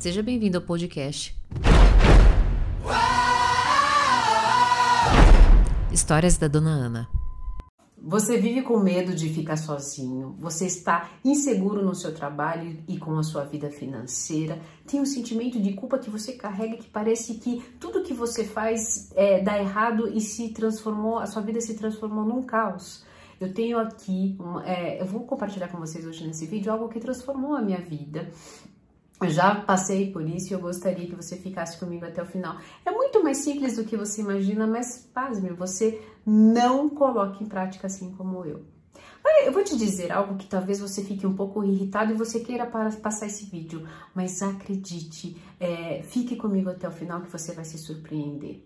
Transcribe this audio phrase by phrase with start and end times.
[0.00, 1.36] Seja bem-vindo ao podcast.
[5.92, 7.08] Histórias da Dona Ana.
[8.02, 13.18] Você vive com medo de ficar sozinho, você está inseguro no seu trabalho e com
[13.18, 17.62] a sua vida financeira, tem um sentimento de culpa que você carrega que parece que
[17.78, 22.24] tudo que você faz é, dá errado e se transformou, a sua vida se transformou
[22.24, 23.04] num caos.
[23.38, 27.00] Eu tenho aqui, uma, é, eu vou compartilhar com vocês hoje nesse vídeo algo que
[27.00, 28.30] transformou a minha vida
[29.20, 32.56] eu já passei por isso e eu gostaria que você ficasse comigo até o final.
[32.84, 37.86] É muito mais simples do que você imagina, mas pasme, você não coloque em prática
[37.86, 38.64] assim como eu.
[39.44, 42.66] Eu vou te dizer algo que talvez você fique um pouco irritado e você queira
[42.66, 47.78] passar esse vídeo, mas acredite, é, fique comigo até o final que você vai se
[47.78, 48.62] surpreender.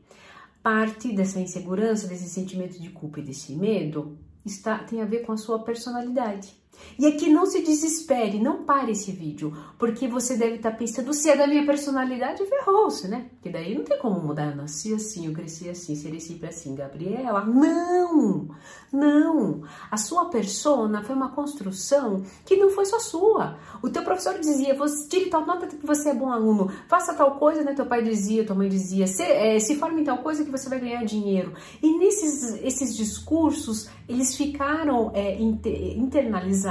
[0.62, 5.32] Parte dessa insegurança, desse sentimento de culpa e desse medo está, tem a ver com
[5.32, 6.54] a sua personalidade.
[6.98, 11.28] E aqui não se desespere, não pare esse vídeo, porque você deve estar pensando, se
[11.28, 13.26] é da minha personalidade, ferrou-se, né?
[13.34, 16.74] Porque daí não tem como mudar, eu nasci assim, eu cresci assim, serei sempre assim,
[16.74, 17.44] Gabriela.
[17.44, 18.48] Não,
[18.92, 19.62] não.
[19.90, 23.58] A sua persona foi uma construção que não foi só sua.
[23.82, 27.38] O teu professor dizia, você tire tal nota que você é bom aluno, faça tal
[27.38, 27.74] coisa, né?
[27.74, 30.68] Teu pai dizia, tua mãe dizia, se, é, se forme em tal coisa que você
[30.68, 31.52] vai ganhar dinheiro.
[31.82, 36.63] E nesses esses discursos, eles ficaram é, internalizados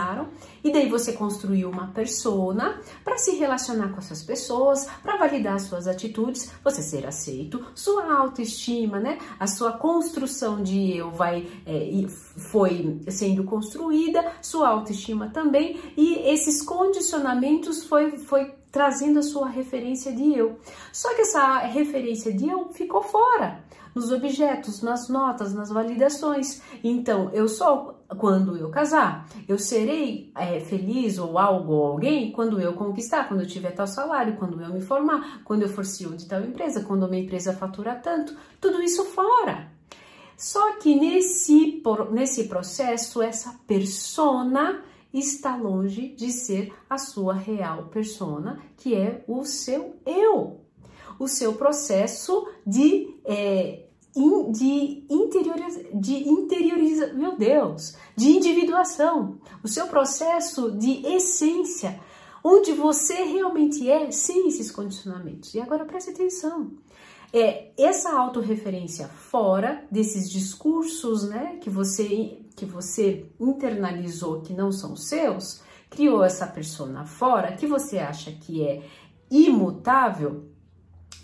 [0.63, 5.87] e daí você construiu uma persona para se relacionar com essas pessoas, para validar suas
[5.87, 9.17] atitudes, você ser aceito, sua autoestima, né?
[9.39, 12.05] A sua construção de eu vai é,
[12.51, 20.11] foi sendo construída, sua autoestima também e esses condicionamentos foi foi trazendo a sua referência
[20.11, 20.57] de eu.
[20.91, 26.59] Só que essa referência de eu ficou fora nos objetos, nas notas, nas validações.
[26.83, 32.59] Então, eu sou quando eu casar, eu serei é, feliz ou algo ou alguém quando
[32.59, 36.15] eu conquistar, quando eu tiver tal salário, quando eu me formar, quando eu for CEO
[36.15, 39.71] de tal empresa, quando a minha empresa fatura tanto, tudo isso fora.
[40.35, 41.79] Só que nesse,
[42.11, 44.81] nesse processo, essa persona
[45.13, 50.61] está longe de ser a sua real persona, que é o seu eu.
[51.19, 53.85] O seu processo de, é,
[54.15, 59.37] in, de, interioriza, de interioriza, meu Deus, de individuação.
[59.63, 61.99] O seu processo de essência,
[62.43, 65.53] onde você realmente é sem esses condicionamentos.
[65.53, 66.71] E agora preste atenção
[67.33, 74.95] é essa autorreferência fora desses discursos, né, que você que você internalizou que não são
[74.95, 78.83] seus, criou essa persona fora que você acha que é
[79.29, 80.49] imutável,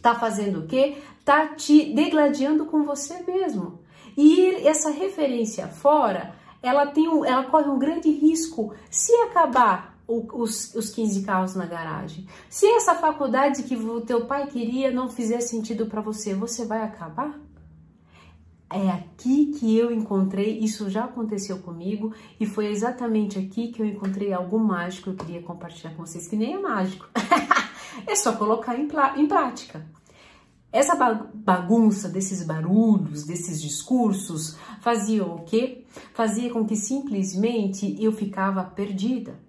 [0.01, 0.97] tá fazendo o quê?
[1.25, 3.79] Tá te degladiando com você mesmo.
[4.17, 10.73] E essa referência fora, ela tem um, ela corre um grande risco se acabar os,
[10.73, 12.27] os 15 carros na garagem.
[12.49, 16.81] Se essa faculdade que o teu pai queria não fizer sentido para você, você vai
[16.81, 17.39] acabar?
[18.71, 23.85] É aqui que eu encontrei, isso já aconteceu comigo e foi exatamente aqui que eu
[23.85, 27.07] encontrei algo mágico que eu queria compartilhar com vocês, que nem é mágico.
[28.05, 28.87] é só colocar em,
[29.17, 29.83] em prática.
[30.71, 30.95] Essa
[31.33, 35.83] bagunça desses barulhos, desses discursos, fazia o quê?
[36.13, 39.39] Fazia com que simplesmente eu ficava perdida.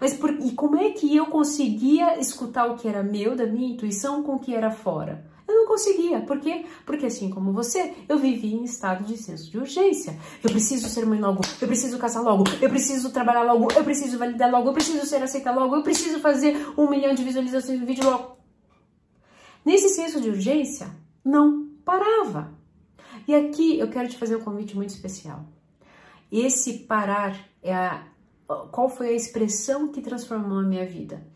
[0.00, 3.72] Mas por, e como é que eu conseguia escutar o que era meu, da minha
[3.72, 5.24] intuição, com o que era fora?
[5.64, 6.20] Não conseguia.
[6.20, 6.66] Por quê?
[6.84, 10.14] Porque assim como você, eu vivia em estado de senso de urgência.
[10.42, 14.18] Eu preciso ser mãe logo, eu preciso casar logo, eu preciso trabalhar logo, eu preciso
[14.18, 17.86] validar logo, eu preciso ser aceita logo, eu preciso fazer um milhão de visualizações no
[17.86, 18.36] vídeo logo.
[19.64, 22.52] Nesse senso de urgência, não parava.
[23.26, 25.46] E aqui eu quero te fazer um convite muito especial.
[26.30, 28.06] Esse parar é a
[28.70, 31.26] qual foi a expressão que transformou a minha vida?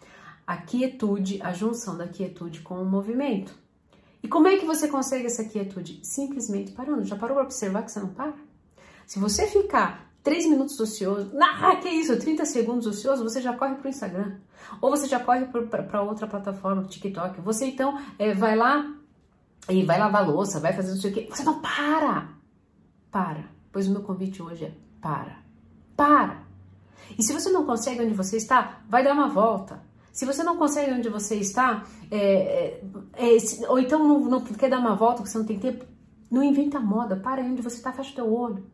[0.47, 3.68] A quietude, a junção da quietude com o movimento.
[4.23, 6.01] E como é que você consegue essa quietude?
[6.03, 7.05] Simplesmente parando.
[7.05, 8.35] Já parou para observar que você não para?
[9.07, 13.77] Se você ficar 3 minutos ocioso, ah, que isso, 30 segundos ocioso, você já corre
[13.77, 14.37] para o Instagram.
[14.81, 17.41] Ou você já corre para outra plataforma, TikTok.
[17.41, 18.95] Você então é, vai lá
[19.69, 21.29] e vai lavar louça, vai fazer não sei o quê.
[21.31, 22.29] Você não para!
[23.11, 23.45] Para.
[23.73, 25.39] Pois o meu convite hoje é para.
[25.97, 26.43] Para!
[27.17, 29.83] E se você não consegue onde você está, vai dar uma volta.
[30.13, 32.81] Se você não consegue onde você está, é,
[33.17, 35.85] é, é, ou então não, não, quer dar uma volta, porque você não tem tempo,
[36.31, 38.65] não inventa moda, para onde você está, fecha o teu olho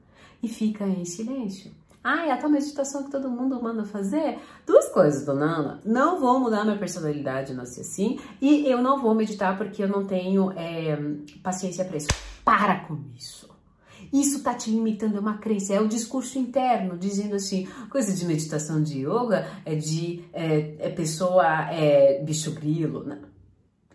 [0.43, 1.71] e fica em silêncio.
[2.03, 4.39] Ah, é a tal meditação que todo mundo manda fazer?
[4.67, 5.81] Duas coisas, dona Ana.
[5.87, 9.89] Não vou mudar minha personalidade, não sei assim, e eu não vou meditar porque eu
[9.89, 10.99] não tenho é,
[11.43, 12.09] paciência para isso.
[12.45, 13.54] Para com isso.
[14.15, 18.25] Isso tá te limitando, é uma crença, é o discurso interno, dizendo assim, coisa de
[18.25, 23.03] meditação de yoga é de é, é pessoa, é bicho grilo.
[23.05, 23.23] Não.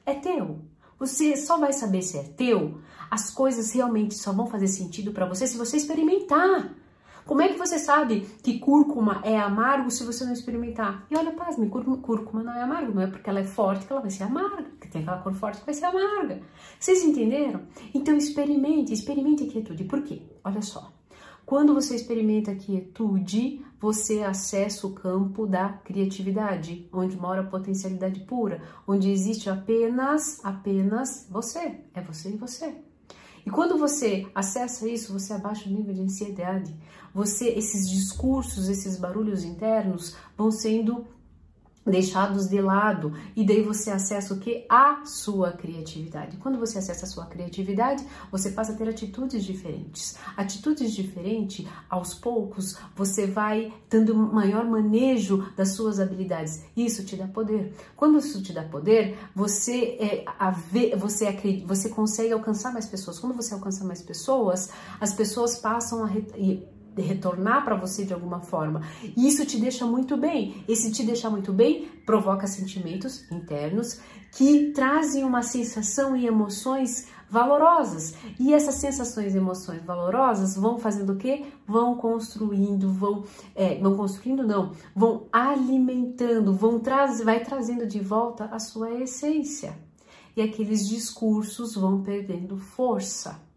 [0.06, 0.60] É teu.
[1.00, 5.26] Você só vai saber se é teu, as coisas realmente só vão fazer sentido para
[5.26, 6.76] você se você experimentar.
[7.30, 11.06] Como é que você sabe que cúrcuma é amargo se você não experimentar?
[11.12, 14.02] E olha, pasme, cúrcuma não é amargo, não é porque ela é forte que ela
[14.02, 16.42] vai ser amarga, que tem aquela cor forte que vai ser amarga.
[16.80, 17.68] Vocês entenderam?
[17.94, 19.84] Então experimente, experimente a quietude.
[19.84, 20.24] Por quê?
[20.44, 20.92] Olha só.
[21.46, 28.22] Quando você experimenta a quietude, você acessa o campo da criatividade, onde mora a potencialidade
[28.22, 31.80] pura, onde existe apenas, apenas você.
[31.94, 32.89] É você e você.
[33.50, 36.72] E quando você acessa isso, você abaixa o nível de ansiedade.
[37.12, 41.04] Você, esses discursos, esses barulhos internos vão sendo
[41.86, 44.66] deixados de lado e daí você acessa o que?
[44.70, 46.38] A sua criatividade.
[46.38, 50.18] Quando você acessa a sua criatividade, você passa a ter atitudes diferentes.
[50.38, 56.64] Atitudes diferentes, aos poucos, você vai dando maior manejo das suas habilidades.
[56.76, 57.74] Isso te dá poder.
[57.96, 62.86] Quando isso te dá poder, você é, a ver, você acredita, você consegue alcançar mais
[62.86, 63.20] pessoas.
[63.20, 66.10] Quando você alcança mais pessoas, as pessoas passam a
[67.02, 68.82] retornar para você de alguma forma.
[69.16, 70.64] E isso te deixa muito bem.
[70.68, 74.00] Esse te deixar muito bem provoca sentimentos internos
[74.32, 78.16] que trazem uma sensação e emoções valorosas.
[78.40, 81.46] E essas sensações e emoções valorosas vão fazendo o quê?
[81.68, 83.24] Vão construindo, vão,
[83.56, 89.78] é, vão construindo não, vão alimentando, vão trazer, vai trazendo de volta a sua essência.
[90.36, 93.49] E aqueles discursos vão perdendo força.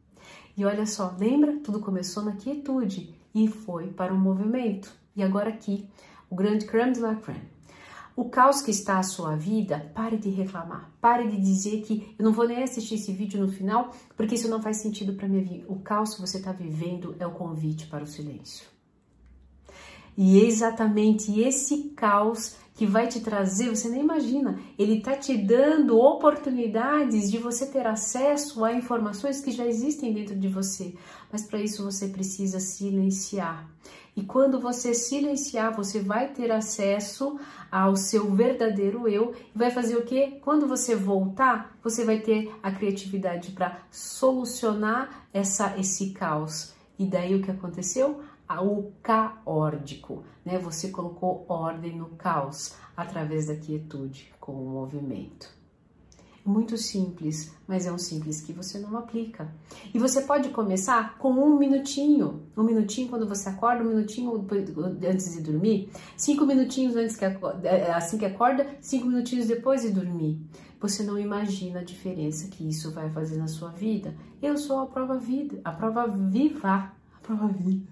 [0.57, 1.59] E olha só, lembra?
[1.61, 4.93] Tudo começou na quietude e foi para o movimento.
[5.17, 5.87] E agora aqui,
[6.31, 7.51] o grande creme de la creme.
[8.15, 10.91] O caos que está a sua vida, pare de reclamar.
[11.01, 14.49] Pare de dizer que eu não vou nem assistir esse vídeo no final, porque isso
[14.49, 15.65] não faz sentido para minha vida.
[15.67, 18.67] O caos que você está vivendo é o convite para o silêncio.
[20.17, 25.37] E é exatamente esse caos que vai te trazer, você nem imagina, ele está te
[25.37, 30.95] dando oportunidades de você ter acesso a informações que já existem dentro de você.
[31.31, 33.69] Mas para isso você precisa silenciar.
[34.15, 37.39] E quando você silenciar, você vai ter acesso
[37.71, 40.39] ao seu verdadeiro eu e vai fazer o quê?
[40.43, 46.75] Quando você voltar, você vai ter a criatividade para solucionar essa esse caos.
[46.99, 48.21] E daí o que aconteceu?
[48.61, 50.59] O caórdico, né?
[50.59, 55.63] Você colocou ordem no caos através da quietude com o movimento.
[56.45, 59.49] Muito simples, mas é um simples que você não aplica.
[59.95, 62.43] E você pode começar com um minutinho.
[62.57, 64.45] Um minutinho quando você acorda, um minutinho
[65.09, 69.83] antes de dormir, cinco minutinhos antes que acorda, é, assim que acorda, cinco minutinhos depois
[69.83, 70.45] de dormir.
[70.81, 74.13] Você não imagina a diferença que isso vai fazer na sua vida.
[74.43, 77.92] Eu sou a prova vida, a prova viva, a prova vida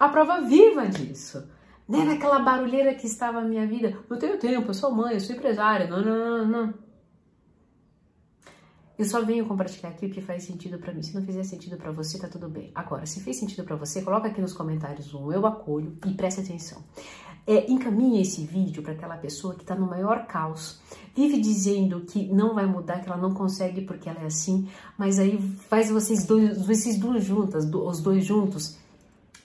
[0.00, 1.46] a prova viva disso.
[1.86, 2.04] Né?
[2.04, 3.98] Naquela barulheira que estava a minha vida.
[4.08, 5.86] Eu tenho tempo, eu sou mãe, eu sou empresária.
[5.86, 6.74] Não, não, não, não.
[8.98, 11.02] Eu só venho compartilhar aqui o que faz sentido para mim.
[11.02, 12.70] Se não fizer sentido para você, tá tudo bem.
[12.74, 16.40] Agora, se fez sentido para você, coloca aqui nos comentários um eu acolho e preste
[16.40, 16.82] atenção.
[17.46, 20.80] É, encaminhe esse vídeo para aquela pessoa que está no maior caos,
[21.16, 25.18] vive dizendo que não vai mudar, que ela não consegue porque ela é assim, mas
[25.18, 28.78] aí faz vocês dois, vocês duas juntas, os dois juntos,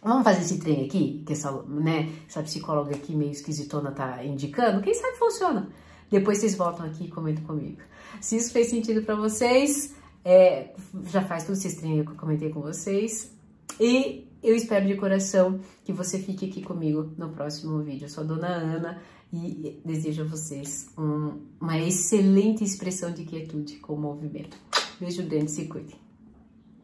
[0.06, 4.80] Vamos fazer esse trem aqui, que essa, né, essa psicóloga aqui meio esquisitona tá indicando?
[4.84, 5.68] Quem sabe funciona.
[6.12, 7.80] Depois vocês voltam aqui e comentam comigo.
[8.22, 12.52] Se isso fez sentido para vocês, é, já faz todo esse trem que eu comentei
[12.52, 13.36] com vocês.
[13.80, 18.06] E eu espero de coração que você fique aqui comigo no próximo vídeo.
[18.06, 19.02] Eu sou a Dona Ana
[19.34, 24.56] e desejo a vocês um, uma excelente expressão de quietude com o movimento.
[25.00, 26.05] Beijo grande, se cuidem.